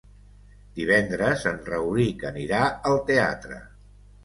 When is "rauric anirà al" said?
1.69-3.01